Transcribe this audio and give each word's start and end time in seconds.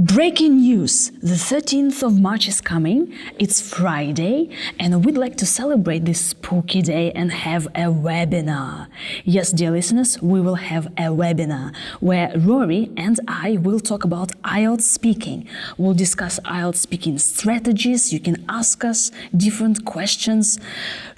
Breaking 0.00 0.58
news! 0.58 1.10
The 1.10 1.34
13th 1.34 2.04
of 2.04 2.20
March 2.20 2.46
is 2.46 2.60
coming. 2.60 3.12
It's 3.36 3.60
Friday, 3.60 4.48
and 4.78 5.04
we'd 5.04 5.18
like 5.18 5.34
to 5.38 5.44
celebrate 5.44 6.04
this 6.04 6.24
spooky 6.24 6.82
day 6.82 7.10
and 7.16 7.32
have 7.32 7.66
a 7.74 7.90
webinar. 7.90 8.86
Yes, 9.24 9.50
dear 9.50 9.72
listeners, 9.72 10.22
we 10.22 10.40
will 10.40 10.54
have 10.54 10.86
a 10.96 11.10
webinar 11.10 11.74
where 11.98 12.30
Rory 12.38 12.92
and 12.96 13.18
I 13.26 13.56
will 13.56 13.80
talk 13.80 14.04
about 14.04 14.40
IELTS 14.42 14.82
speaking. 14.82 15.48
We'll 15.76 15.94
discuss 15.94 16.38
IELTS 16.44 16.76
speaking 16.76 17.18
strategies. 17.18 18.12
You 18.12 18.20
can 18.20 18.44
ask 18.48 18.84
us 18.84 19.10
different 19.36 19.84
questions. 19.84 20.60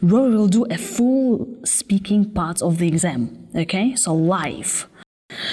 Rory 0.00 0.34
will 0.34 0.48
do 0.48 0.64
a 0.70 0.78
full 0.78 1.46
speaking 1.66 2.30
part 2.30 2.62
of 2.62 2.78
the 2.78 2.88
exam, 2.88 3.46
okay? 3.54 3.94
So, 3.94 4.14
live. 4.14 4.89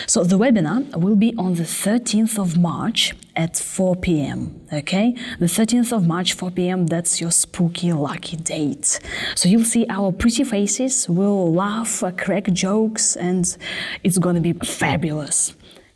So 0.10 0.24
the 0.24 0.38
webinar 0.38 0.96
will 0.96 1.18
be 1.18 1.36
on 1.38 1.56
the 1.56 1.64
13th 1.64 2.40
of 2.40 2.58
March 2.58 3.14
at 3.36 3.58
4 3.58 3.98
p.m. 3.98 4.62
Okay, 4.72 5.14
the 5.38 5.48
13th 5.48 5.92
of 5.92 6.08
March, 6.08 6.32
4 6.32 6.50
p.m. 6.52 6.88
That's 6.88 7.20
your 7.20 7.30
spooky 7.30 7.92
lucky 7.92 8.38
date. 8.38 9.02
So 9.36 9.50
you'll 9.50 9.66
see 9.66 9.86
our 9.90 10.14
pretty 10.14 10.46
faces. 10.46 11.10
We'll 11.10 11.54
laugh, 11.54 12.02
crack 12.18 12.46
jokes, 12.54 13.18
and 13.18 13.58
it's 14.02 14.18
gonna 14.18 14.40
be 14.40 14.54
fabulous. 14.54 15.54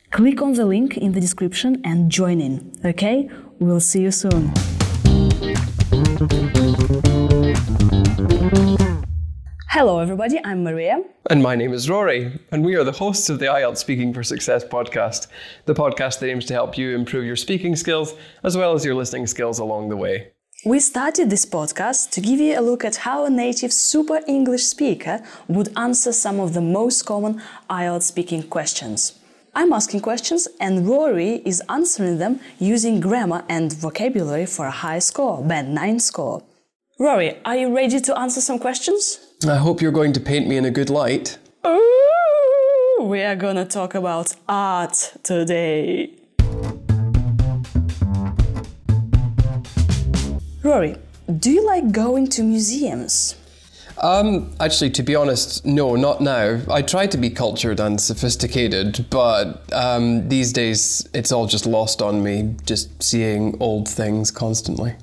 Click 0.09 0.41
on 0.41 0.53
the 0.53 0.65
link 0.65 0.97
in 0.97 1.13
the 1.13 1.21
description 1.21 1.79
and 1.85 2.11
join 2.11 2.41
in. 2.41 2.73
Okay, 2.83 3.29
we'll 3.59 3.79
see 3.79 4.01
you 4.01 4.11
soon. 4.11 4.51
Hello, 9.69 9.99
everybody. 9.99 10.37
I'm 10.43 10.65
Maria. 10.65 11.01
And 11.31 11.41
my 11.41 11.55
name 11.55 11.71
is 11.71 11.89
Rory, 11.89 12.37
and 12.51 12.61
we 12.61 12.75
are 12.75 12.83
the 12.83 12.91
hosts 12.91 13.29
of 13.29 13.39
the 13.39 13.45
IELTS 13.45 13.77
Speaking 13.77 14.13
for 14.13 14.21
Success 14.21 14.65
podcast, 14.65 15.27
the 15.63 15.73
podcast 15.73 16.19
that 16.19 16.29
aims 16.29 16.43
to 16.47 16.53
help 16.53 16.77
you 16.77 16.93
improve 16.93 17.23
your 17.23 17.37
speaking 17.37 17.77
skills 17.77 18.15
as 18.43 18.57
well 18.57 18.73
as 18.73 18.83
your 18.83 18.95
listening 18.95 19.25
skills 19.27 19.57
along 19.57 19.87
the 19.87 19.95
way. 19.95 20.33
We 20.65 20.81
started 20.81 21.29
this 21.29 21.45
podcast 21.45 22.11
to 22.11 22.19
give 22.19 22.41
you 22.41 22.59
a 22.59 22.67
look 22.69 22.83
at 22.83 22.97
how 23.07 23.23
a 23.23 23.29
native 23.29 23.71
super 23.71 24.19
English 24.27 24.63
speaker 24.63 25.23
would 25.47 25.69
answer 25.77 26.11
some 26.11 26.41
of 26.41 26.53
the 26.53 26.59
most 26.59 27.05
common 27.05 27.41
IELTS 27.69 28.03
speaking 28.03 28.43
questions. 28.43 29.17
I'm 29.55 29.71
asking 29.71 30.01
questions, 30.01 30.49
and 30.59 30.85
Rory 30.85 31.35
is 31.45 31.63
answering 31.69 32.17
them 32.17 32.41
using 32.59 32.99
grammar 32.99 33.45
and 33.47 33.71
vocabulary 33.71 34.47
for 34.47 34.65
a 34.65 34.77
high 34.83 34.99
score, 34.99 35.41
band 35.41 35.73
9 35.73 35.97
score. 36.01 36.43
Rory, 36.99 37.39
are 37.45 37.55
you 37.55 37.73
ready 37.73 38.01
to 38.01 38.19
answer 38.19 38.41
some 38.41 38.59
questions? 38.59 39.30
I 39.49 39.55
hope 39.55 39.81
you're 39.81 39.91
going 39.91 40.13
to 40.13 40.19
paint 40.19 40.47
me 40.47 40.57
in 40.57 40.65
a 40.65 40.71
good 40.71 40.91
light. 40.91 41.39
Ooh, 41.65 42.99
we 43.01 43.23
are 43.23 43.35
gonna 43.35 43.65
talk 43.65 43.95
about 43.95 44.35
art 44.47 45.13
today. 45.23 46.13
Rory, 50.63 50.95
do 51.39 51.49
you 51.49 51.65
like 51.65 51.91
going 51.91 52.27
to 52.29 52.43
museums? 52.43 53.35
Um, 53.97 54.53
actually, 54.59 54.91
to 54.91 55.03
be 55.03 55.15
honest, 55.15 55.65
no, 55.65 55.95
not 55.95 56.21
now. 56.21 56.61
I 56.69 56.83
try 56.83 57.07
to 57.07 57.17
be 57.17 57.31
cultured 57.31 57.79
and 57.79 57.99
sophisticated, 57.99 59.07
but 59.09 59.73
um, 59.73 60.29
these 60.29 60.53
days 60.53 61.07
it's 61.15 61.31
all 61.31 61.47
just 61.47 61.65
lost 61.65 62.03
on 62.03 62.21
me, 62.21 62.55
just 62.65 63.01
seeing 63.01 63.57
old 63.59 63.89
things 63.89 64.29
constantly. 64.29 64.95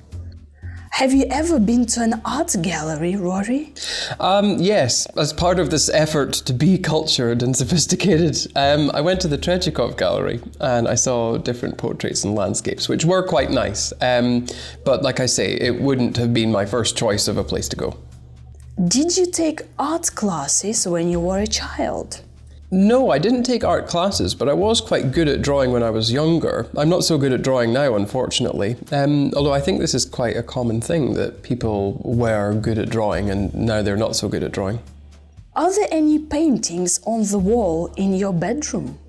Have 0.91 1.13
you 1.13 1.25
ever 1.29 1.59
been 1.59 1.85
to 1.87 2.01
an 2.01 2.21
art 2.25 2.55
gallery, 2.61 3.15
Rory? 3.15 3.73
Um, 4.19 4.57
yes, 4.59 5.05
as 5.15 5.31
part 5.31 5.59
of 5.59 5.69
this 5.69 5.89
effort 5.89 6.33
to 6.33 6.53
be 6.53 6.77
cultured 6.77 7.41
and 7.41 7.55
sophisticated, 7.55 8.37
um, 8.55 8.91
I 8.93 9.01
went 9.01 9.21
to 9.21 9.27
the 9.27 9.37
Tretyakov 9.37 9.97
Gallery 9.97 10.41
and 10.59 10.87
I 10.87 10.95
saw 10.95 11.37
different 11.37 11.77
portraits 11.77 12.23
and 12.23 12.35
landscapes, 12.35 12.89
which 12.89 13.05
were 13.05 13.25
quite 13.25 13.51
nice. 13.51 13.93
Um, 14.01 14.47
but 14.83 15.01
like 15.01 15.19
I 15.19 15.25
say, 15.25 15.53
it 15.53 15.79
wouldn't 15.79 16.17
have 16.17 16.33
been 16.33 16.51
my 16.51 16.65
first 16.65 16.97
choice 16.97 17.27
of 17.27 17.37
a 17.37 17.43
place 17.43 17.69
to 17.69 17.75
go. 17.75 17.95
Did 18.87 19.15
you 19.15 19.25
take 19.25 19.61
art 19.77 20.13
classes 20.15 20.87
when 20.87 21.09
you 21.09 21.19
were 21.19 21.39
a 21.39 21.47
child? 21.47 22.21
No, 22.71 23.09
I 23.09 23.17
didn't 23.17 23.43
take 23.43 23.63
art 23.63 23.87
classes, 23.87 24.35
but 24.35 24.47
I 24.47 24.53
was 24.53 24.79
quite 24.79 25.11
good 25.11 25.27
at 25.27 25.41
drawing 25.41 25.71
when 25.71 25.81
I 25.81 25.89
was 25.89 26.11
younger. 26.11 26.67
I'm 26.77 26.87
not 26.87 27.03
so 27.03 27.17
good 27.17 27.33
at 27.33 27.41
drawing 27.41 27.73
now, 27.73 27.95
unfortunately. 27.95 28.75
Um, 28.91 29.33
although 29.35 29.53
I 29.53 29.59
think 29.59 29.79
this 29.79 29.95
is 29.95 30.05
quite 30.05 30.37
a 30.37 30.43
common 30.43 30.79
thing 30.79 31.15
that 31.15 31.41
people 31.41 31.99
were 32.03 32.53
good 32.53 32.77
at 32.77 32.89
drawing 32.89 33.31
and 33.31 33.51
now 33.55 33.81
they're 33.81 33.97
not 33.97 34.15
so 34.15 34.29
good 34.29 34.43
at 34.43 34.51
drawing. 34.51 34.79
Are 35.55 35.73
there 35.73 35.87
any 35.89 36.19
paintings 36.19 36.99
on 37.07 37.23
the 37.23 37.39
wall 37.39 37.91
in 37.97 38.13
your 38.13 38.33
bedroom? 38.33 38.99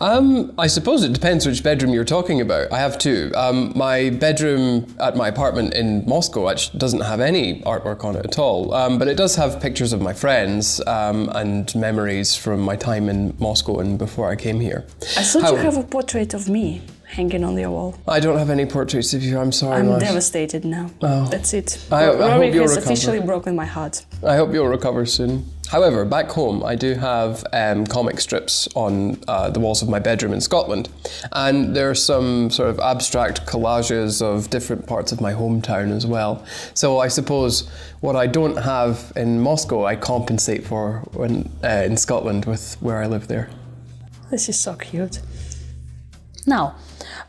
Um, 0.00 0.54
I 0.56 0.66
suppose 0.66 1.04
it 1.04 1.12
depends 1.12 1.46
which 1.46 1.62
bedroom 1.62 1.92
you're 1.92 2.06
talking 2.06 2.40
about. 2.40 2.72
I 2.72 2.78
have 2.78 2.98
two. 2.98 3.30
Um, 3.36 3.72
my 3.76 4.08
bedroom 4.08 4.86
at 4.98 5.14
my 5.14 5.28
apartment 5.28 5.74
in 5.74 6.06
Moscow 6.06 6.48
actually 6.48 6.78
doesn't 6.78 7.02
have 7.02 7.20
any 7.20 7.60
artwork 7.62 8.02
on 8.02 8.16
it 8.16 8.24
at 8.24 8.38
all, 8.38 8.72
um, 8.72 8.98
but 8.98 9.08
it 9.08 9.16
does 9.16 9.36
have 9.36 9.60
pictures 9.60 9.92
of 9.92 10.00
my 10.00 10.14
friends 10.14 10.80
um, 10.86 11.28
and 11.34 11.74
memories 11.74 12.34
from 12.34 12.60
my 12.60 12.76
time 12.76 13.10
in 13.10 13.34
Moscow 13.38 13.80
and 13.80 13.98
before 13.98 14.30
I 14.30 14.36
came 14.36 14.58
here. 14.58 14.86
I 15.18 15.22
thought 15.22 15.42
How, 15.42 15.50
you 15.52 15.56
have 15.58 15.76
a 15.76 15.82
portrait 15.82 16.32
of 16.32 16.48
me 16.48 16.80
hanging 17.04 17.44
on 17.44 17.58
your 17.58 17.70
wall. 17.70 17.94
I 18.08 18.20
don't 18.20 18.38
have 18.38 18.48
any 18.50 18.64
portraits 18.64 19.12
of 19.12 19.22
you. 19.22 19.38
I'm 19.38 19.52
sorry. 19.52 19.80
I'm 19.80 19.88
Marsh. 19.88 20.02
devastated 20.02 20.64
now. 20.64 20.90
Oh. 21.02 21.26
That's 21.28 21.52
it. 21.52 21.78
I, 21.90 22.04
I 22.04 22.14
Rory 22.14 22.46
hope 22.46 22.54
you'll 22.54 22.62
has 22.62 22.76
recover. 22.76 22.92
officially 22.92 23.20
broken 23.20 23.54
my 23.54 23.66
heart. 23.66 24.06
I 24.26 24.36
hope 24.36 24.52
you'll 24.54 24.68
recover 24.68 25.04
soon. 25.04 25.44
However, 25.70 26.04
back 26.04 26.28
home, 26.30 26.64
I 26.64 26.74
do 26.74 26.94
have 26.94 27.44
um, 27.52 27.86
comic 27.86 28.18
strips 28.18 28.68
on 28.74 29.22
uh, 29.28 29.50
the 29.50 29.60
walls 29.60 29.82
of 29.82 29.88
my 29.88 30.00
bedroom 30.00 30.32
in 30.32 30.40
Scotland, 30.40 30.88
and 31.30 31.76
there 31.76 31.88
are 31.88 31.94
some 31.94 32.50
sort 32.50 32.70
of 32.70 32.80
abstract 32.80 33.46
collages 33.46 34.20
of 34.20 34.50
different 34.50 34.88
parts 34.88 35.12
of 35.12 35.20
my 35.20 35.32
hometown 35.32 35.92
as 35.92 36.04
well. 36.04 36.44
So 36.74 36.98
I 36.98 37.06
suppose 37.06 37.70
what 38.00 38.16
I 38.16 38.26
don't 38.26 38.56
have 38.56 39.12
in 39.14 39.40
Moscow, 39.40 39.84
I 39.84 39.94
compensate 39.94 40.66
for 40.66 41.04
when, 41.12 41.48
uh, 41.62 41.84
in 41.86 41.96
Scotland 41.96 42.46
with 42.46 42.76
where 42.80 43.00
I 43.00 43.06
live 43.06 43.28
there. 43.28 43.48
This 44.28 44.48
is 44.48 44.58
so 44.58 44.74
cute. 44.74 45.20
Now, 46.48 46.74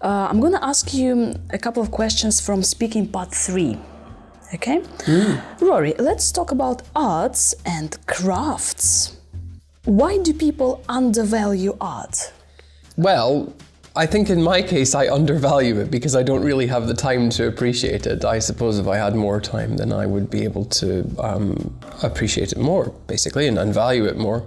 uh, 0.02 0.28
I'm 0.32 0.40
going 0.40 0.54
to 0.54 0.66
ask 0.66 0.96
you 0.96 1.36
a 1.52 1.60
couple 1.60 1.84
of 1.84 1.92
questions 1.92 2.42
from 2.42 2.64
speaking 2.64 3.08
part 3.08 3.36
three. 3.36 3.78
Okay? 4.54 4.80
Mm. 4.80 5.62
Rory, 5.62 5.94
let's 5.98 6.32
talk 6.32 6.52
about 6.52 6.82
arts 6.96 7.56
and 7.66 7.98
crafts. 8.06 9.18
Why 9.86 10.18
do 10.18 10.34
people 10.34 10.84
undervalue 10.88 11.76
art? 11.80 12.32
Well, 12.98 13.54
I 13.96 14.06
think 14.06 14.30
in 14.30 14.42
my 14.42 14.62
case, 14.62 14.96
I 14.96 15.10
undervalue 15.10 15.80
it 15.80 15.92
because 15.92 16.16
I 16.16 16.24
don't 16.24 16.44
really 16.44 16.68
have 16.68 16.88
the 16.88 16.94
time 16.94 17.30
to 17.32 17.48
appreciate 17.48 18.06
it. 18.08 18.24
I 18.24 18.40
suppose 18.40 18.80
if 18.80 18.88
I 18.88 18.98
had 18.98 19.16
more 19.16 19.42
time, 19.42 19.76
then 19.76 19.92
I 19.92 20.06
would 20.06 20.30
be 20.30 20.44
able 20.44 20.66
to 20.66 21.10
um, 21.20 21.78
appreciate 22.04 22.52
it 22.52 22.58
more, 22.58 22.94
basically, 23.08 23.48
and, 23.48 23.58
and 23.58 23.74
value 23.74 24.06
it 24.06 24.18
more. 24.18 24.46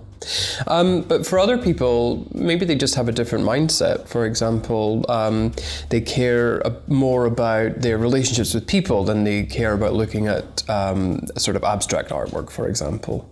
Um, 0.67 1.03
but 1.03 1.27
for 1.27 1.39
other 1.39 1.59
people, 1.59 2.27
maybe 2.33 2.65
they 2.65 2.77
just 2.77 2.95
have 2.95 3.09
a 3.09 3.13
different 3.13 3.45
mindset. 3.45 4.09
For 4.09 4.25
example, 4.27 5.05
um, 5.09 5.53
they 5.91 6.01
care 6.01 6.63
more 6.87 7.27
about 7.27 7.81
their 7.81 7.99
relationships 7.99 8.55
with 8.55 8.67
people 8.67 9.05
than 9.05 9.25
they 9.25 9.45
care 9.45 9.73
about 9.73 9.95
looking 9.95 10.27
at 10.27 10.69
um, 10.71 11.27
sort 11.37 11.57
of 11.57 11.65
abstract 11.65 12.11
artwork, 12.11 12.51
for 12.51 12.69
example. 12.69 13.29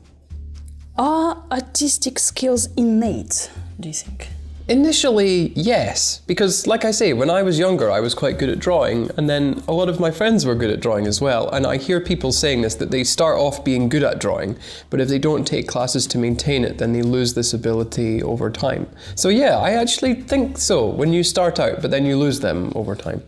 Are 0.99 1.43
artistic 1.51 2.19
skills 2.19 2.69
innate, 2.77 3.51
do 3.81 3.89
you 3.89 3.95
think? 3.95 4.29
Initially, 4.69 5.53
yes, 5.57 6.21
because 6.27 6.67
like 6.67 6.85
I 6.85 6.93
say, 6.93 7.13
when 7.13 7.31
I 7.31 7.43
was 7.43 7.59
younger, 7.59 7.91
I 7.91 8.01
was 8.01 8.15
quite 8.15 8.39
good 8.39 8.49
at 8.49 8.59
drawing, 8.61 9.11
and 9.17 9.29
then 9.29 9.63
a 9.67 9.73
lot 9.73 9.89
of 9.89 9.99
my 9.99 10.11
friends 10.11 10.47
were 10.47 10.55
good 10.55 10.71
at 10.71 10.81
drawing 10.81 11.07
as 11.07 11.21
well. 11.21 11.49
And 11.51 11.67
I 11.67 11.77
hear 11.77 12.01
people 12.01 12.31
saying 12.31 12.63
this 12.63 12.77
that 12.77 12.91
they 12.91 13.03
start 13.03 13.39
off 13.39 13.65
being 13.65 13.89
good 13.89 14.05
at 14.05 14.21
drawing, 14.21 14.57
but 14.89 15.01
if 15.01 15.09
they 15.09 15.19
don't 15.19 15.45
take 15.45 15.67
classes 15.67 16.07
to 16.09 16.19
maintain 16.19 16.65
it, 16.65 16.79
then 16.79 16.93
they 16.93 17.03
lose 17.03 17.35
this 17.35 17.53
ability 17.53 18.23
over 18.23 18.51
time. 18.51 18.89
So, 19.17 19.29
yeah, 19.29 19.59
I 19.59 19.73
actually 19.73 20.15
think 20.15 20.59
so 20.59 20.87
when 20.87 21.13
you 21.13 21.25
start 21.25 21.59
out, 21.59 21.83
but 21.83 21.91
then 21.91 22.07
you 22.07 22.17
lose 22.17 22.41
them 22.41 22.73
over 22.75 22.95
time. 22.95 23.23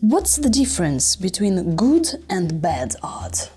What's 0.00 0.36
the 0.36 0.48
difference 0.48 1.16
between 1.16 1.74
good 1.74 2.06
and 2.30 2.62
bad 2.62 2.94
art? 3.02 3.50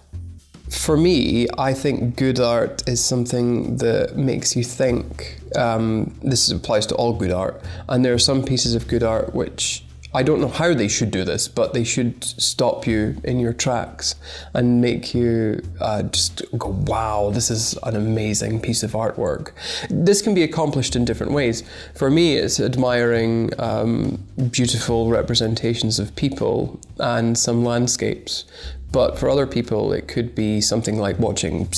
For 0.71 0.95
me, 0.95 1.47
I 1.57 1.73
think 1.73 2.15
good 2.15 2.39
art 2.39 2.87
is 2.87 3.03
something 3.03 3.75
that 3.77 4.15
makes 4.15 4.55
you 4.55 4.63
think. 4.63 5.37
Um, 5.55 6.15
this 6.23 6.49
applies 6.49 6.85
to 6.87 6.95
all 6.95 7.13
good 7.13 7.31
art, 7.31 7.61
and 7.89 8.05
there 8.05 8.13
are 8.13 8.19
some 8.19 8.41
pieces 8.41 8.73
of 8.73 8.87
good 8.87 9.03
art 9.03 9.35
which 9.35 9.83
I 10.13 10.23
don't 10.23 10.41
know 10.41 10.49
how 10.49 10.73
they 10.73 10.89
should 10.89 11.09
do 11.09 11.23
this, 11.23 11.47
but 11.47 11.73
they 11.73 11.85
should 11.85 12.21
stop 12.23 12.85
you 12.85 13.15
in 13.23 13.39
your 13.39 13.53
tracks 13.53 14.15
and 14.53 14.81
make 14.81 15.13
you 15.13 15.61
uh, 15.79 16.03
just 16.03 16.43
go, 16.57 16.69
wow, 16.85 17.29
this 17.33 17.49
is 17.49 17.77
an 17.83 17.95
amazing 17.95 18.59
piece 18.59 18.83
of 18.83 18.91
artwork. 18.91 19.51
This 19.89 20.21
can 20.21 20.35
be 20.35 20.43
accomplished 20.43 20.97
in 20.97 21.05
different 21.05 21.31
ways. 21.31 21.63
For 21.95 22.09
me, 22.09 22.35
it's 22.35 22.59
admiring 22.59 23.51
um, 23.57 24.21
beautiful 24.51 25.09
representations 25.09 25.97
of 25.97 26.13
people 26.17 26.77
and 26.99 27.37
some 27.37 27.63
landscapes. 27.63 28.43
But 28.91 29.17
for 29.17 29.29
other 29.29 29.47
people, 29.47 29.93
it 29.93 30.09
could 30.09 30.35
be 30.35 30.59
something 30.59 30.97
like 30.97 31.17
watching 31.19 31.69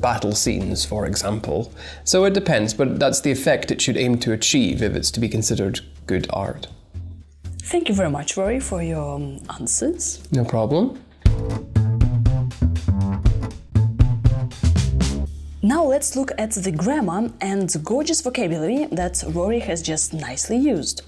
battle 0.00 0.32
scenes, 0.32 0.86
for 0.86 1.04
example. 1.04 1.70
So 2.04 2.24
it 2.24 2.32
depends, 2.32 2.72
but 2.72 2.98
that's 2.98 3.20
the 3.20 3.30
effect 3.30 3.70
it 3.70 3.82
should 3.82 3.98
aim 3.98 4.18
to 4.20 4.32
achieve 4.32 4.82
if 4.82 4.96
it's 4.96 5.10
to 5.10 5.20
be 5.20 5.28
considered 5.28 5.80
good 6.06 6.26
art. 6.30 6.68
Thank 7.64 7.88
you 7.88 7.94
very 7.94 8.10
much, 8.10 8.36
Rory, 8.36 8.60
for 8.60 8.82
your 8.82 9.16
um, 9.16 9.38
answers. 9.58 10.22
No 10.32 10.44
problem. 10.44 10.98
Now 15.62 15.84
let's 15.84 16.16
look 16.16 16.32
at 16.38 16.50
the 16.50 16.72
grammar 16.72 17.30
and 17.40 17.70
the 17.70 17.78
gorgeous 17.78 18.20
vocabulary 18.20 18.86
that 18.90 19.22
Rory 19.28 19.60
has 19.60 19.80
just 19.80 20.12
nicely 20.12 20.56
used. 20.56 21.02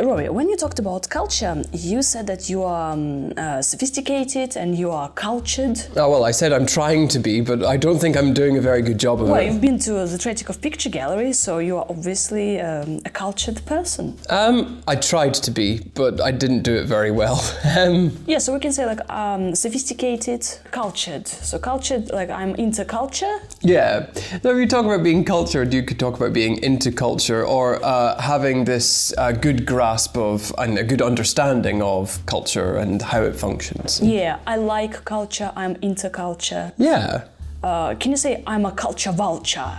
Rory, 0.00 0.28
when 0.28 0.48
you 0.48 0.56
talked 0.56 0.78
about 0.78 1.08
culture, 1.08 1.60
you 1.72 2.02
said 2.02 2.28
that 2.28 2.48
you 2.48 2.62
are 2.62 2.92
um, 2.92 3.32
uh, 3.36 3.60
sophisticated 3.60 4.56
and 4.56 4.78
you 4.78 4.92
are 4.92 5.08
cultured. 5.08 5.76
Oh, 5.96 6.08
well, 6.08 6.24
I 6.24 6.30
said 6.30 6.52
I'm 6.52 6.66
trying 6.66 7.08
to 7.08 7.18
be, 7.18 7.40
but 7.40 7.64
I 7.64 7.76
don't 7.76 7.98
think 7.98 8.16
I'm 8.16 8.32
doing 8.32 8.56
a 8.56 8.60
very 8.60 8.80
good 8.80 8.98
job 8.98 9.20
of 9.20 9.28
Well, 9.28 9.40
it. 9.40 9.46
you've 9.46 9.60
been 9.60 9.76
to 9.80 9.92
the 10.06 10.16
Tretyakov 10.16 10.60
Picture 10.60 10.88
Gallery, 10.88 11.32
so 11.32 11.58
you 11.58 11.76
are 11.78 11.86
obviously 11.88 12.60
um, 12.60 13.00
a 13.04 13.10
cultured 13.10 13.60
person. 13.66 14.16
Um, 14.30 14.82
I 14.86 14.94
tried 14.94 15.34
to 15.34 15.50
be, 15.50 15.80
but 15.96 16.20
I 16.20 16.30
didn't 16.30 16.62
do 16.62 16.76
it 16.76 16.86
very 16.86 17.10
well. 17.10 17.40
um, 17.76 18.16
Yeah, 18.28 18.38
so 18.38 18.54
we 18.54 18.60
can 18.60 18.70
say 18.72 18.86
like 18.86 19.00
um, 19.10 19.56
sophisticated, 19.56 20.46
cultured. 20.70 21.26
So 21.26 21.58
cultured, 21.58 22.10
like 22.12 22.30
I'm 22.30 22.54
into 22.54 22.84
culture. 22.84 23.38
yeah. 23.62 24.06
So 24.42 24.52
if 24.52 24.58
you 24.58 24.68
talk 24.68 24.84
about 24.84 25.02
being 25.02 25.24
cultured, 25.24 25.74
you 25.74 25.82
could 25.82 25.98
talk 25.98 26.14
about 26.16 26.32
being 26.32 26.62
into 26.62 26.92
culture 26.92 27.44
or 27.44 27.84
uh, 27.84 28.20
having 28.20 28.64
this 28.64 29.12
uh, 29.18 29.32
good 29.32 29.66
grasp 29.66 29.87
of 30.16 30.52
and 30.58 30.78
a 30.78 30.84
good 30.84 31.02
understanding 31.02 31.82
of 31.82 32.24
culture 32.26 32.76
and 32.76 33.02
how 33.02 33.22
it 33.22 33.36
functions. 33.36 34.00
Yeah, 34.00 34.38
I 34.46 34.56
like 34.56 35.04
culture. 35.04 35.52
I'm 35.56 35.76
into 35.82 36.10
culture. 36.10 36.72
Yeah. 36.76 37.24
Uh, 37.62 37.94
can 37.94 38.10
you 38.10 38.16
say 38.16 38.42
I'm 38.46 38.66
a 38.66 38.72
culture 38.72 39.12
vulture? 39.12 39.72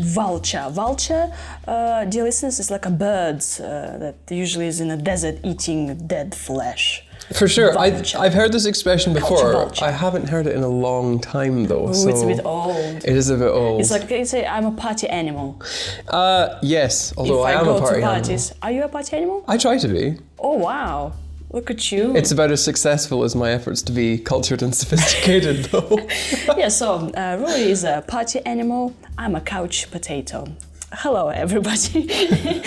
Vulture. 0.00 0.68
Vulture, 0.70 1.32
uh, 1.66 2.04
dear 2.04 2.24
listeners, 2.24 2.60
is 2.60 2.70
like 2.70 2.86
a 2.86 2.90
bird 2.90 3.42
uh, 3.60 3.98
that 3.98 4.16
usually 4.30 4.66
is 4.66 4.80
in 4.80 4.90
a 4.90 4.96
desert 4.96 5.36
eating 5.42 6.06
dead 6.06 6.34
flesh. 6.34 7.04
For 7.34 7.46
sure. 7.46 7.78
I. 7.78 8.02
I've 8.18 8.34
heard 8.34 8.52
this 8.52 8.64
expression 8.64 9.12
before. 9.12 9.52
vulture. 9.52 9.84
I 9.84 9.90
haven't 9.90 10.28
heard 10.28 10.46
it 10.46 10.54
in 10.56 10.62
a 10.62 10.68
long 10.68 11.20
time, 11.20 11.66
though. 11.66 11.90
Ooh, 11.90 11.94
so 11.94 12.08
it's 12.08 12.22
a 12.22 12.26
bit 12.26 12.40
old. 12.44 13.04
It 13.04 13.16
is 13.16 13.28
a 13.30 13.36
bit 13.36 13.48
old. 13.48 13.80
It's 13.80 13.90
like, 13.90 14.26
say 14.26 14.46
I'm 14.46 14.64
a 14.66 14.72
party 14.72 15.08
animal? 15.08 15.60
uh, 16.08 16.58
yes, 16.62 17.12
although 17.16 17.42
I 17.42 17.52
I, 17.52 17.60
am 17.60 17.64
go 17.64 17.76
a 17.76 17.80
party 17.80 18.00
to 18.00 18.06
animal. 18.06 18.14
parties, 18.14 18.54
are 18.62 18.72
you 18.72 18.82
a 18.84 18.88
party 18.88 19.16
animal? 19.16 19.44
I 19.46 19.58
try 19.58 19.78
to 19.78 19.88
be. 19.88 20.18
Oh, 20.38 20.54
wow. 20.54 21.12
Look 21.50 21.70
at 21.70 21.90
you. 21.90 22.14
It's 22.14 22.30
about 22.30 22.50
as 22.50 22.62
successful 22.62 23.24
as 23.24 23.34
my 23.34 23.50
efforts 23.50 23.80
to 23.82 23.92
be 23.92 24.18
cultured 24.18 24.62
and 24.62 24.74
sophisticated, 24.82 25.66
though. 25.66 26.06
yeah, 26.56 26.68
so 26.68 27.10
uh, 27.16 27.38
Rory 27.40 27.70
is 27.70 27.84
a 27.84 28.04
party 28.06 28.40
animal. 28.44 28.94
I'm 29.16 29.34
a 29.34 29.40
couch 29.40 29.90
potato. 29.90 30.46
Hello, 30.92 31.28
everybody. 31.28 32.06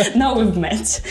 now 0.15 0.35
we've 0.37 0.57
met. 0.57 1.01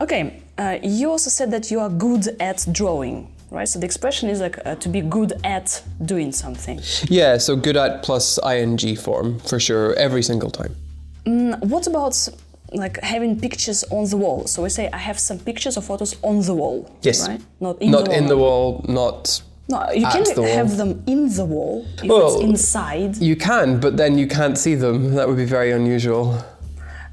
Okay, 0.00 0.42
uh, 0.60 0.78
you 0.82 1.10
also 1.10 1.30
said 1.30 1.50
that 1.50 1.70
you 1.70 1.80
are 1.80 1.88
good 1.88 2.36
at 2.38 2.66
drawing, 2.70 3.34
right? 3.50 3.66
So 3.66 3.78
the 3.78 3.86
expression 3.86 4.28
is 4.28 4.40
like 4.40 4.58
uh, 4.66 4.74
to 4.76 4.88
be 4.90 5.00
good 5.00 5.32
at 5.42 5.82
doing 6.04 6.32
something. 6.32 6.78
yeah, 7.08 7.38
so 7.38 7.56
good 7.56 7.76
at 7.76 8.02
plus 8.02 8.38
ing 8.44 8.96
form 8.96 9.38
for 9.40 9.58
sure, 9.58 9.94
every 9.94 10.22
single 10.22 10.50
time. 10.50 10.76
Mm, 11.24 11.64
what 11.64 11.86
about 11.86 12.28
like 12.72 13.00
having 13.02 13.40
pictures 13.40 13.84
on 13.90 14.04
the 14.10 14.18
wall? 14.18 14.46
So 14.46 14.62
we 14.62 14.68
say 14.68 14.90
I 14.92 14.98
have 14.98 15.18
some 15.18 15.38
pictures 15.38 15.78
or 15.78 15.80
photos 15.80 16.16
on 16.22 16.42
the 16.42 16.54
wall. 16.54 16.90
Yes. 17.02 17.26
Right? 17.26 17.40
Not 17.60 17.80
in 17.80 17.90
not 17.90 18.04
the 18.04 18.10
wall. 18.10 18.18
in 18.18 18.26
the 18.26 18.36
wall, 18.36 18.84
not. 18.86 19.42
No, 19.68 19.88
you 19.92 20.06
can 20.06 20.24
the 20.24 20.48
have 20.52 20.76
them 20.76 21.02
in 21.06 21.32
the 21.34 21.44
wall 21.44 21.86
if 22.02 22.10
Well, 22.10 22.34
it's 22.34 22.42
inside. 22.42 23.16
You 23.18 23.36
can, 23.36 23.78
but 23.80 23.96
then 23.96 24.18
you 24.18 24.26
can't 24.26 24.58
see 24.58 24.74
them. 24.74 25.14
That 25.14 25.28
would 25.28 25.36
be 25.36 25.44
very 25.44 25.70
unusual. 25.70 26.44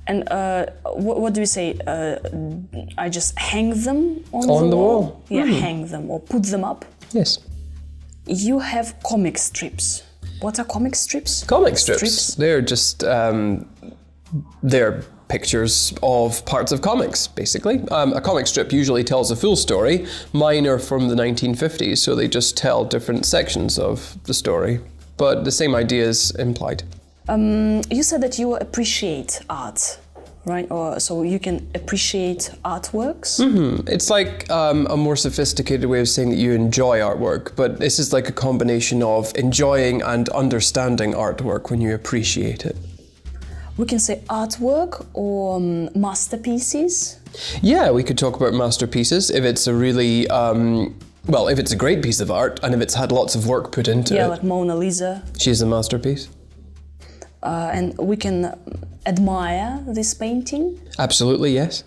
And 0.08 0.28
uh, 0.30 0.68
what, 0.94 1.20
what 1.20 1.34
do 1.34 1.42
we 1.42 1.46
say? 1.46 1.78
Uh, 1.86 2.18
I 2.98 3.10
just 3.10 3.38
hang 3.38 3.70
them 3.84 4.24
on, 4.32 4.50
On 4.50 4.64
the, 4.64 4.70
the 4.70 4.78
wall. 4.78 5.02
wall. 5.02 5.24
Yeah, 5.30 5.46
hang 5.46 5.88
them 5.88 6.10
or 6.10 6.20
put 6.20 6.44
them 6.44 6.64
up. 6.64 6.86
Yes. 7.12 7.40
You 8.26 8.60
have 8.60 8.96
comic 9.04 9.38
strips. 9.38 10.04
What 10.40 10.60
are 10.60 10.66
comic 10.66 10.96
strips? 10.96 11.44
Comic 11.44 11.78
strips. 11.78 12.36
They're 12.36 12.62
just 12.62 13.04
um, 13.04 13.68
they're 14.62 15.04
pictures 15.28 15.94
of 16.04 16.46
parts 16.46 16.72
of 16.72 16.82
comics, 16.82 17.28
basically. 17.28 17.80
Um, 17.90 18.14
a 18.14 18.22
comic 18.22 18.48
strip 18.48 18.72
usually 18.72 19.04
tells 19.04 19.32
a 19.32 19.36
full 19.36 19.56
story. 19.56 20.06
Mine 20.32 20.66
are 20.68 20.80
from 20.80 21.10
the 21.10 21.16
1950s, 21.16 21.98
so 21.98 22.16
they 22.16 22.28
just 22.28 22.56
tell 22.56 22.86
different 22.86 23.26
sections 23.26 23.78
of 23.78 24.18
the 24.24 24.34
story, 24.34 24.80
but 25.18 25.44
the 25.44 25.52
same 25.52 25.76
idea 25.76 26.06
is 26.08 26.32
implied. 26.32 26.84
Um, 27.30 27.82
you 27.90 28.04
said 28.04 28.22
that 28.22 28.40
you 28.40 28.56
appreciate 28.56 29.42
art, 29.50 30.00
right? 30.46 30.70
Or 30.72 31.00
so 31.00 31.24
you 31.24 31.40
can 31.40 31.70
appreciate 31.76 32.52
artworks. 32.64 33.40
It's 33.90 34.10
like 34.10 34.50
um, 34.50 34.88
a 34.90 34.96
more 34.96 35.16
sophisticated 35.16 35.90
way 35.90 36.00
of 36.00 36.08
saying 36.08 36.30
that 36.30 36.38
you 36.38 36.54
enjoy 36.54 37.00
artwork, 37.00 37.56
but 37.56 37.80
this 37.80 38.00
is 38.00 38.14
like 38.14 38.30
a 38.30 38.32
combination 38.32 39.04
of 39.04 39.32
enjoying 39.36 40.02
and 40.02 40.30
understanding 40.30 41.14
artwork 41.14 41.70
when 41.70 41.82
you 41.82 41.94
appreciate 41.94 42.66
it. 42.66 42.78
We 43.78 43.86
can 43.86 44.00
say 44.00 44.24
artwork 44.30 45.06
or 45.14 45.58
um, 45.58 45.90
masterpieces. 45.94 47.20
Yeah, 47.62 47.92
we 47.92 48.04
could 48.04 48.18
talk 48.18 48.36
about 48.36 48.54
masterpieces 48.54 49.30
if 49.30 49.44
it's 49.44 49.68
a 49.68 49.74
really 49.74 50.28
um, 50.30 50.96
well, 51.28 51.50
if 51.50 51.60
it's 51.60 51.74
a 51.74 51.76
great 51.76 52.02
piece 52.02 52.22
of 52.22 52.32
art 52.32 52.60
and 52.64 52.74
if 52.74 52.80
it's 52.82 52.94
had 52.96 53.12
lots 53.12 53.36
of 53.36 53.48
work 53.48 53.72
put 53.74 53.88
into 53.90 54.14
Yeah, 54.16 54.22
it. 54.22 54.24
Yeah, 54.24 54.30
like 54.30 54.44
Mona 54.44 54.76
Lisa. 54.76 55.24
She's 55.38 55.62
a 55.62 55.66
masterpiece. 55.66 56.30
Uh, 57.44 57.72
and 57.74 57.98
we 57.98 58.18
can 58.18 58.58
admire 59.06 59.84
this 59.88 60.14
painting. 60.14 60.80
Absolutely, 61.00 61.54
yes. 61.54 61.84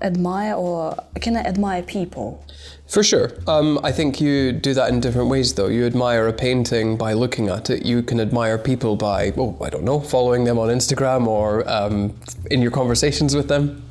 Admire 0.00 0.54
or 0.54 0.96
can 1.20 1.36
I 1.36 1.40
admire 1.40 1.82
people? 1.82 2.44
For 2.88 3.02
sure. 3.02 3.32
Um, 3.46 3.78
I 3.82 3.92
think 3.92 4.20
you 4.20 4.52
do 4.52 4.74
that 4.74 4.90
in 4.90 5.00
different 5.00 5.28
ways, 5.28 5.54
though. 5.54 5.68
You 5.68 5.86
admire 5.86 6.26
a 6.28 6.32
painting 6.32 6.96
by 6.96 7.12
looking 7.12 7.48
at 7.48 7.70
it. 7.70 7.86
You 7.86 8.02
can 8.02 8.20
admire 8.20 8.58
people 8.58 8.96
by, 8.96 9.32
oh, 9.36 9.56
I 9.62 9.70
don't 9.70 9.84
know, 9.84 10.00
following 10.00 10.44
them 10.44 10.58
on 10.58 10.68
Instagram 10.68 11.26
or 11.26 11.68
um, 11.70 12.14
in 12.50 12.60
your 12.60 12.70
conversations 12.70 13.34
with 13.34 13.48
them. 13.48 13.82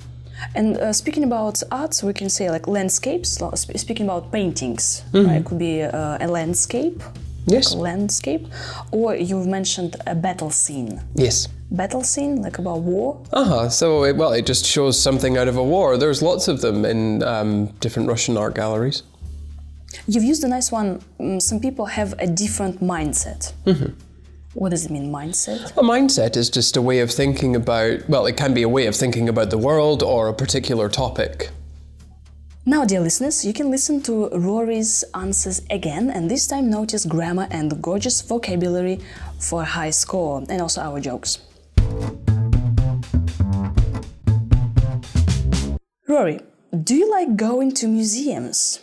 And 0.56 0.78
uh, 0.78 0.92
speaking 0.94 1.24
about 1.24 1.62
art, 1.72 2.02
we 2.04 2.14
can 2.14 2.30
say 2.30 2.50
like 2.50 2.68
landscapes. 2.68 3.40
Speaking 3.56 4.06
about 4.06 4.32
paintings, 4.32 5.04
right? 5.14 5.38
it 5.38 5.46
could 5.46 5.60
be 5.60 5.84
uh, 5.84 6.18
a 6.20 6.28
landscape, 6.28 7.02
Yes. 7.46 7.74
landscape, 7.74 8.48
or 8.92 9.16
you've 9.16 9.48
mentioned 9.48 9.96
a 10.08 10.16
battle 10.16 10.50
scene. 10.52 11.02
Yes. 11.16 11.48
Battle 11.72 12.04
scene, 12.04 12.42
like 12.42 12.60
about 12.60 12.82
war. 12.82 13.22
Uh 13.34 13.44
huh. 13.44 13.70
So, 13.70 14.04
it, 14.04 14.16
well, 14.16 14.34
it 14.34 14.46
just 14.46 14.66
shows 14.66 15.02
something 15.02 15.38
out 15.38 15.48
of 15.48 15.58
a 15.58 15.64
war. 15.64 15.98
There's 15.98 16.22
lots 16.22 16.48
of 16.48 16.62
them 16.62 16.86
in 16.86 17.24
um, 17.24 17.68
different 17.80 18.10
Russian 18.10 18.38
art 18.38 18.56
galleries. 18.56 19.04
You've 20.08 20.24
used 20.24 20.44
a 20.44 20.48
nice 20.48 20.72
one. 20.72 21.02
Mm, 21.20 21.42
some 21.42 21.60
people 21.60 21.86
have 21.86 22.14
a 22.20 22.28
different 22.28 22.82
mindset. 22.82 23.54
What 24.54 24.70
does 24.70 24.86
it 24.86 24.92
mean, 24.92 25.12
mindset? 25.12 25.72
A 25.78 25.82
mindset 25.82 26.36
is 26.36 26.50
just 26.50 26.76
a 26.76 26.82
way 26.82 27.00
of 27.00 27.10
thinking 27.10 27.56
about, 27.56 28.08
well, 28.10 28.26
it 28.26 28.36
can 28.36 28.54
be 28.54 28.64
a 28.64 28.70
way 28.70 28.86
of 28.86 28.96
thinking 28.96 29.30
about 29.30 29.50
the 29.50 29.58
world 29.58 30.04
or 30.04 30.28
a 30.28 30.34
particular 30.34 30.90
topic. 30.90 31.50
Now, 32.64 32.86
dear 32.86 33.00
listeners, 33.00 33.44
you 33.44 33.54
can 33.54 33.72
listen 33.72 34.04
to 34.04 34.30
Rory's 34.30 35.04
answers 35.16 35.64
again, 35.72 36.12
and 36.12 36.30
this 36.30 36.46
time 36.46 36.70
notice 36.70 37.06
grammar 37.06 37.48
and 37.50 37.82
gorgeous 37.82 38.22
vocabulary 38.22 39.00
for 39.40 39.64
high 39.64 39.90
score, 39.90 40.44
and 40.48 40.62
also 40.62 40.82
our 40.82 41.00
jokes. 41.00 41.40
Rory, 46.08 46.42
do 46.84 46.94
you 46.94 47.10
like 47.10 47.36
going 47.36 47.72
to 47.72 47.88
museums? 47.88 48.80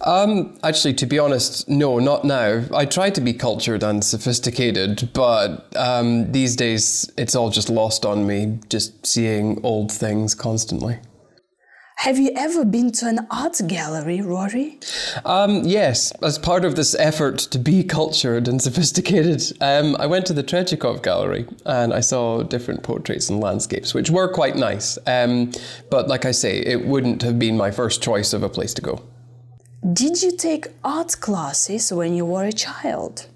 Um, 0.00 0.58
actually, 0.62 0.94
to 0.94 1.04
be 1.04 1.18
honest, 1.18 1.68
no, 1.68 1.98
not 1.98 2.24
now. 2.24 2.64
I 2.74 2.86
try 2.86 3.10
to 3.10 3.20
be 3.20 3.34
cultured 3.34 3.82
and 3.82 4.02
sophisticated, 4.02 5.10
but 5.12 5.76
um, 5.76 6.32
these 6.32 6.56
days 6.56 7.12
it's 7.18 7.34
all 7.34 7.50
just 7.50 7.68
lost 7.68 8.06
on 8.06 8.26
me, 8.26 8.60
just 8.70 9.04
seeing 9.06 9.60
old 9.62 9.92
things 9.92 10.34
constantly. 10.34 11.00
Have 12.00 12.18
you 12.18 12.30
ever 12.34 12.64
been 12.64 12.92
to 12.92 13.08
an 13.08 13.26
art 13.30 13.60
gallery, 13.66 14.22
Rory? 14.22 14.78
Um, 15.26 15.64
yes, 15.66 16.12
as 16.22 16.38
part 16.38 16.64
of 16.64 16.74
this 16.74 16.94
effort 16.94 17.36
to 17.52 17.58
be 17.58 17.84
cultured 17.84 18.48
and 18.48 18.62
sophisticated, 18.62 19.42
um, 19.60 19.96
I 19.96 20.06
went 20.06 20.24
to 20.28 20.32
the 20.32 20.42
Tretyakov 20.42 21.02
Gallery 21.02 21.46
and 21.66 21.92
I 21.92 22.00
saw 22.00 22.42
different 22.42 22.82
portraits 22.82 23.28
and 23.28 23.38
landscapes, 23.38 23.92
which 23.92 24.08
were 24.08 24.32
quite 24.32 24.56
nice. 24.56 24.96
Um, 25.06 25.52
but 25.90 26.08
like 26.08 26.24
I 26.24 26.30
say, 26.30 26.60
it 26.60 26.86
wouldn't 26.86 27.20
have 27.20 27.38
been 27.38 27.58
my 27.58 27.70
first 27.70 28.02
choice 28.02 28.32
of 28.32 28.42
a 28.42 28.48
place 28.48 28.72
to 28.74 28.80
go. 28.80 29.02
Did 29.92 30.22
you 30.22 30.34
take 30.34 30.68
art 30.82 31.20
classes 31.20 31.92
when 31.92 32.14
you 32.14 32.24
were 32.24 32.44
a 32.44 32.52
child? 32.52 33.26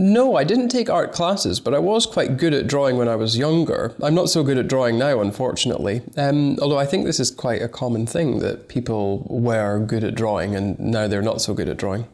No, 0.00 0.34
I 0.34 0.44
didn't 0.44 0.70
take 0.70 0.88
art 0.88 1.12
classes, 1.12 1.60
but 1.60 1.74
I 1.74 1.78
was 1.78 2.06
quite 2.06 2.38
good 2.38 2.54
at 2.54 2.66
drawing 2.66 2.96
when 2.96 3.06
I 3.06 3.16
was 3.16 3.36
younger. 3.36 3.94
I'm 4.02 4.14
not 4.14 4.30
so 4.30 4.42
good 4.42 4.56
at 4.56 4.66
drawing 4.66 4.98
now, 4.98 5.20
unfortunately. 5.20 6.00
Um, 6.16 6.58
although 6.62 6.78
I 6.78 6.86
think 6.86 7.04
this 7.04 7.20
is 7.20 7.30
quite 7.30 7.60
a 7.60 7.68
common 7.68 8.06
thing 8.06 8.38
that 8.38 8.68
people 8.68 9.26
were 9.28 9.78
good 9.78 10.02
at 10.02 10.14
drawing 10.14 10.56
and 10.56 10.80
now 10.80 11.06
they're 11.06 11.20
not 11.20 11.42
so 11.42 11.52
good 11.52 11.68
at 11.68 11.76
drawing. 11.76 12.06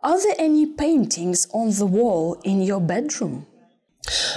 Are 0.00 0.20
there 0.20 0.34
any 0.36 0.66
paintings 0.66 1.46
on 1.54 1.70
the 1.70 1.86
wall 1.86 2.40
in 2.42 2.60
your 2.60 2.80
bedroom? 2.80 3.46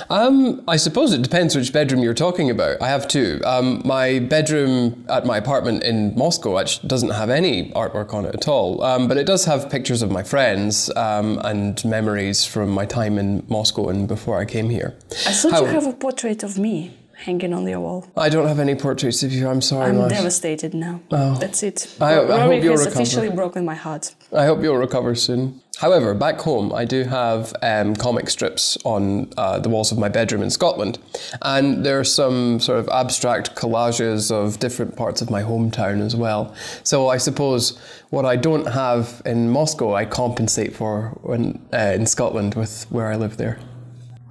Um, 0.09 0.63
I 0.67 0.77
suppose 0.77 1.13
it 1.13 1.21
depends 1.21 1.55
which 1.55 1.73
bedroom 1.73 2.01
you're 2.03 2.13
talking 2.13 2.49
about. 2.49 2.81
I 2.81 2.87
have 2.89 3.07
two. 3.07 3.41
Um, 3.45 3.81
my 3.85 4.19
bedroom 4.19 5.05
at 5.09 5.25
my 5.25 5.37
apartment 5.37 5.83
in 5.83 6.15
Moscow 6.15 6.59
actually 6.59 6.87
doesn't 6.87 7.09
have 7.09 7.29
any 7.29 7.71
artwork 7.71 8.13
on 8.13 8.25
it 8.25 8.35
at 8.35 8.47
all, 8.47 8.83
um, 8.83 9.07
but 9.07 9.17
it 9.17 9.25
does 9.25 9.45
have 9.45 9.69
pictures 9.69 10.01
of 10.01 10.11
my 10.11 10.23
friends 10.23 10.95
um, 10.95 11.39
and 11.43 11.83
memories 11.85 12.45
from 12.45 12.69
my 12.69 12.85
time 12.85 13.17
in 13.17 13.43
Moscow 13.49 13.89
and 13.89 14.07
before 14.07 14.39
I 14.39 14.45
came 14.45 14.69
here. 14.69 14.95
I 15.25 15.33
thought 15.33 15.51
How- 15.51 15.61
you 15.61 15.67
have 15.67 15.87
a 15.87 15.93
portrait 15.93 16.43
of 16.43 16.57
me 16.57 16.93
hanging 17.25 17.53
on 17.53 17.67
your 17.67 17.79
wall. 17.79 18.05
I 18.15 18.29
don't 18.29 18.47
have 18.47 18.59
any 18.59 18.75
portraits 18.75 19.23
of 19.23 19.31
you. 19.33 19.47
I'm 19.49 19.61
sorry, 19.61 19.89
I'm 19.89 20.07
devastated 20.07 20.73
now. 20.73 21.01
That's 21.09 21.63
it. 21.63 21.77
I- 21.99 22.19
I 22.19 22.39
hope 22.39 22.63
you'll 22.63 22.75
recover. 22.77 22.89
officially 22.89 23.29
broken 23.29 23.65
my 23.65 23.73
heart. 23.75 24.13
I 24.31 24.45
hope 24.45 24.61
you'll 24.61 24.77
recover 24.77 25.15
soon. 25.15 25.61
However, 25.79 26.13
back 26.13 26.39
home, 26.39 26.71
I 26.71 26.85
do 26.85 27.03
have 27.03 27.53
um, 27.61 27.95
comic 27.97 28.29
strips 28.29 28.77
on 28.85 29.33
uh, 29.35 29.59
the 29.59 29.67
walls 29.67 29.91
of 29.91 29.97
my 29.97 30.07
bedroom 30.07 30.41
in 30.43 30.49
Scotland, 30.49 30.99
and 31.41 31.85
there 31.85 31.99
are 31.99 32.05
some 32.05 32.59
sort 32.61 32.79
of 32.79 32.87
abstract 32.89 33.55
collages 33.55 34.31
of 34.31 34.59
different 34.59 34.95
parts 34.95 35.21
of 35.21 35.29
my 35.29 35.41
hometown 35.43 36.01
as 36.05 36.15
well. 36.15 36.53
So 36.83 37.09
I 37.09 37.17
suppose 37.17 37.77
what 38.09 38.23
I 38.23 38.35
don't 38.37 38.67
have 38.67 39.21
in 39.25 39.49
Moscow, 39.49 39.93
I 39.95 40.05
compensate 40.05 40.73
for 40.73 41.17
when, 41.23 41.59
uh, 41.73 41.91
in 41.99 42.05
Scotland 42.05 42.53
with 42.55 42.85
where 42.89 43.07
I 43.11 43.15
live 43.17 43.35
there. 43.37 43.57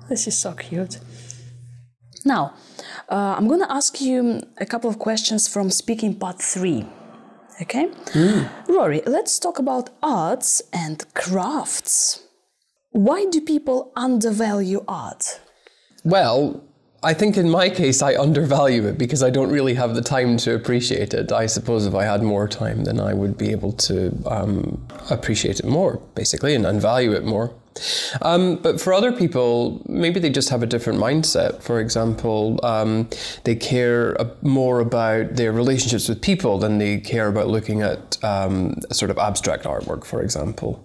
This 0.09 0.27
is 0.27 0.37
so 0.39 0.53
cute. 0.53 0.99
Now, 2.25 2.55
uh, 3.11 3.35
I'm 3.37 3.49
going 3.49 3.61
to 3.61 3.71
ask 3.71 4.01
you 4.01 4.41
a 4.59 4.67
couple 4.67 4.89
of 4.89 4.99
questions 4.99 5.47
from 5.47 5.71
speaking 5.71 6.15
part 6.15 6.41
three. 6.41 6.87
Okay? 7.63 7.91
Rory, 8.69 9.03
let's 9.07 9.39
talk 9.39 9.59
about 9.59 9.91
arts 10.03 10.63
and 10.73 11.05
crafts. 11.15 12.25
Why 12.91 13.27
do 13.27 13.41
people 13.41 13.93
undervalue 13.97 14.85
art? 14.89 15.41
Well, 16.05 16.63
I 17.03 17.13
think 17.13 17.37
in 17.37 17.51
my 17.51 17.69
case, 17.69 18.01
I 18.01 18.15
undervalue 18.17 18.87
it 18.87 18.97
because 18.99 19.23
I 19.23 19.31
don't 19.31 19.51
really 19.51 19.75
have 19.75 19.95
the 19.95 20.01
time 20.01 20.39
to 20.39 20.55
appreciate 20.55 21.13
it. 21.13 21.31
I 21.33 21.47
suppose 21.47 21.87
if 21.87 21.95
I 21.95 22.05
had 22.05 22.23
more 22.23 22.49
time, 22.49 22.85
then 22.85 22.99
I 22.99 23.13
would 23.13 23.37
be 23.37 23.51
able 23.51 23.73
to 23.73 24.17
um, 24.27 24.87
appreciate 25.11 25.61
it 25.61 25.67
more, 25.67 25.99
basically, 26.15 26.55
and, 26.55 26.65
and 26.65 26.81
value 26.81 27.13
it 27.13 27.25
more. 27.25 27.55
Um, 28.23 28.57
but 28.57 28.81
for 28.81 28.93
other 28.93 29.13
people, 29.13 29.83
maybe 29.89 30.21
they 30.21 30.31
just 30.31 30.49
have 30.49 30.63
a 30.63 30.67
different 30.67 30.99
mindset. 30.99 31.63
For 31.63 31.81
example, 31.81 32.61
um, 32.63 33.09
they 33.45 33.55
care 33.55 34.17
more 34.43 34.81
about 34.81 35.37
their 35.37 35.53
relationships 35.53 36.09
with 36.09 36.21
people 36.21 36.59
than 36.59 36.79
they 36.79 36.99
care 36.99 37.29
about 37.29 37.49
looking 37.49 37.83
at 37.83 38.23
um, 38.25 38.77
sort 38.93 39.11
of 39.11 39.19
abstract 39.19 39.65
artwork, 39.65 40.05
for 40.05 40.23
example. 40.23 40.85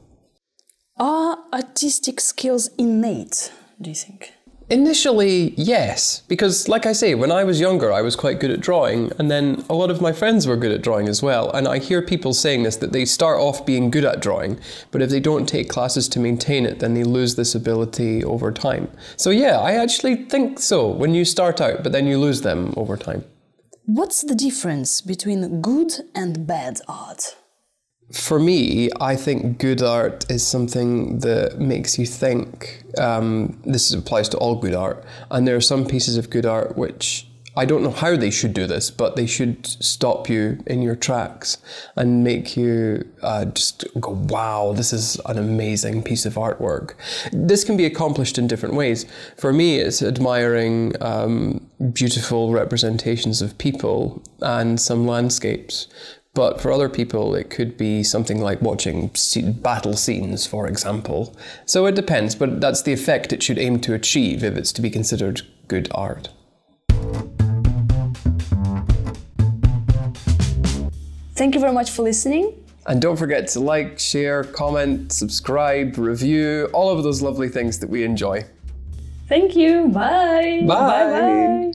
Are 0.98 1.38
artistic 1.54 2.20
skills 2.20 2.70
innate, 2.78 3.52
do 3.80 3.90
you 3.90 3.96
think? 3.96 4.34
Initially, 4.72 5.56
yes, 5.58 6.22
because 6.28 6.68
like 6.68 6.86
I 6.86 6.94
say, 6.94 7.16
when 7.16 7.32
I 7.32 7.44
was 7.44 7.60
younger, 7.60 7.92
I 7.92 8.04
was 8.04 8.16
quite 8.16 8.40
good 8.40 8.52
at 8.52 8.60
drawing, 8.60 9.12
and 9.18 9.32
then 9.32 9.66
a 9.68 9.74
lot 9.74 9.90
of 9.90 10.00
my 10.00 10.12
friends 10.12 10.46
were 10.46 10.56
good 10.56 10.72
at 10.72 10.84
drawing 10.84 11.08
as 11.08 11.24
well. 11.24 11.50
And 11.52 11.68
I 11.68 11.80
hear 11.80 12.04
people 12.04 12.36
saying 12.36 12.62
this 12.62 12.76
that 12.78 12.92
they 12.92 13.06
start 13.06 13.40
off 13.40 13.66
being 13.66 13.90
good 13.90 14.06
at 14.06 14.22
drawing, 14.22 14.60
but 14.92 15.02
if 15.02 15.10
they 15.10 15.20
don't 15.20 15.48
take 15.48 15.70
classes 15.70 16.08
to 16.10 16.20
maintain 16.20 16.68
it, 16.68 16.80
then 16.80 16.94
they 16.94 17.04
lose 17.04 17.36
this 17.36 17.56
ability 17.56 18.24
over 18.24 18.52
time. 18.52 18.92
So, 19.18 19.32
yeah, 19.32 19.58
I 19.60 19.72
actually 19.74 20.26
think 20.26 20.60
so 20.60 20.88
when 20.88 21.16
you 21.16 21.26
start 21.26 21.60
out, 21.60 21.82
but 21.82 21.92
then 21.92 22.06
you 22.06 22.20
lose 22.20 22.42
them 22.42 22.72
over 22.78 22.96
time. 22.96 23.26
What's 23.86 24.22
the 24.22 24.36
difference 24.36 25.02
between 25.02 25.62
good 25.62 25.94
and 26.14 26.46
bad 26.46 26.80
art? 26.88 27.36
For 28.12 28.40
me, 28.40 28.90
I 29.00 29.16
think 29.16 29.60
good 29.60 29.84
art 29.84 30.30
is 30.32 30.46
something 30.46 31.20
that 31.20 31.60
makes 31.60 32.00
you 32.00 32.08
think. 32.08 32.84
Um, 32.98 33.60
this 33.66 33.94
applies 33.94 34.30
to 34.30 34.38
all 34.38 34.56
good 34.56 34.74
art, 34.74 35.04
and 35.30 35.48
there 35.48 35.56
are 35.56 35.62
some 35.62 35.86
pieces 35.86 36.18
of 36.18 36.30
good 36.30 36.46
art 36.46 36.76
which 36.76 37.30
I 37.60 37.66
don't 37.66 37.84
know 37.84 37.92
how 37.92 38.16
they 38.16 38.32
should 38.32 38.54
do 38.54 38.68
this, 38.68 38.90
but 38.90 39.16
they 39.16 39.26
should 39.26 39.66
stop 39.66 40.30
you 40.30 40.64
in 40.66 40.82
your 40.82 40.96
tracks 40.96 41.58
and 41.96 42.24
make 42.24 42.56
you 42.56 43.06
uh, 43.22 43.46
just 43.46 43.86
go, 44.00 44.12
"Wow, 44.12 44.74
this 44.76 44.94
is 44.94 45.20
an 45.26 45.38
amazing 45.38 46.04
piece 46.04 46.26
of 46.26 46.36
artwork." 46.36 46.94
This 47.34 47.64
can 47.64 47.76
be 47.76 47.86
accomplished 47.86 48.38
in 48.38 48.48
different 48.48 48.76
ways. 48.76 49.06
For 49.36 49.52
me, 49.52 49.78
it's 49.78 50.02
admiring 50.02 50.96
um, 51.02 51.68
beautiful 51.92 52.52
representations 52.52 53.42
of 53.42 53.58
people 53.58 54.24
and 54.42 54.80
some 54.80 55.06
landscapes. 55.06 55.88
But 56.34 56.62
for 56.62 56.72
other 56.72 56.90
people, 56.90 57.34
it 57.36 57.50
could 57.50 57.76
be 57.76 58.04
something 58.04 58.40
like 58.40 58.62
watching 58.62 59.12
battle 59.62 59.96
scenes, 59.96 60.46
for 60.46 60.68
example. 60.68 61.36
So 61.66 61.86
it 61.88 61.96
depends, 61.96 62.36
but 62.36 62.62
that's 62.62 62.84
the 62.84 62.94
effect 62.94 63.34
it 63.34 63.42
should 63.42 63.58
aim 63.58 63.80
to 63.82 63.94
achieve 63.94 64.44
if 64.44 64.56
it's 64.56 64.72
to 64.74 64.82
be 64.82 64.90
considered 64.90 65.42
good 65.68 65.90
art. 65.94 66.30
Thank 71.36 71.56
you 71.56 71.62
very 71.62 71.74
much 71.74 71.92
for 71.92 72.04
listening. 72.04 72.54
And 72.86 73.02
don't 73.02 73.18
forget 73.18 73.48
to 73.50 73.60
like, 73.60 73.98
share, 73.98 74.44
comment, 74.44 75.12
subscribe, 75.12 75.98
review, 75.98 76.70
all 76.74 76.90
of 76.90 77.04
those 77.04 77.22
lovely 77.22 77.50
things 77.50 77.80
that 77.80 77.90
we 77.90 78.04
enjoy. 78.04 78.46
Thank 79.28 79.56
you. 79.56 79.90
Bye. 79.90 80.64
Bye. 80.66 80.76
Bye. 80.76 81.69